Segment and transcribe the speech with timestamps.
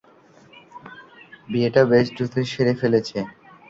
[1.49, 3.17] বিয়েটাও বেশ দ্রুতই সেরে ফেলেছে!